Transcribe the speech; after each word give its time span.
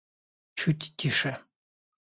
Чуть 0.53 0.93
тише 0.97 1.37